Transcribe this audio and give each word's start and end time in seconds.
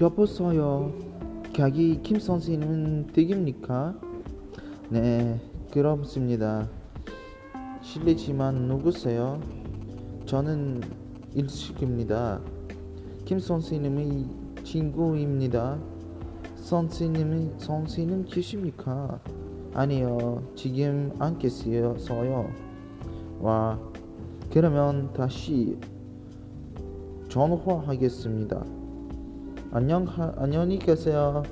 여보세요. 0.00 0.90
가기 1.54 2.00
김 2.02 2.18
선생님은 2.18 3.08
댁입니까? 3.08 3.94
네, 4.88 5.38
그렇습니다. 5.70 6.66
실례지만 7.82 8.68
누구세요? 8.68 9.38
저는 10.24 10.80
일식입니다. 11.34 12.40
김 13.26 13.38
선생님의 13.38 14.26
친구입니다. 14.64 15.78
선생님이 16.56 17.50
선생님 17.58 18.24
계십니까? 18.24 19.20
아니요, 19.74 20.42
지금 20.56 21.12
안 21.18 21.38
계세요. 21.38 21.96
와, 23.40 23.78
그러면 24.50 25.12
다시 25.12 25.76
전화하겠습니다. 27.28 28.81
안녕, 29.74 30.06
안녕히 30.36 30.78
계세요. 30.78 31.42